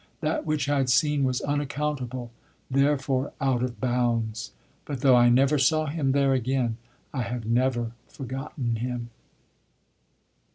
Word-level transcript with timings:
That 0.21 0.47
which 0.47 0.67
I 0.67 0.77
had 0.79 0.89
seen 0.89 1.23
was 1.25 1.41
unaccountable, 1.41 2.31
therefore 2.71 3.33
out 3.39 3.61
of 3.61 3.79
bounds. 3.79 4.51
But 4.83 5.01
though 5.01 5.15
I 5.15 5.29
never 5.29 5.59
saw 5.59 5.85
him 5.85 6.11
there 6.13 6.33
again 6.33 6.77
I 7.13 7.21
have 7.21 7.45
never 7.45 7.91
forgotten 8.07 8.77
him. 8.77 9.11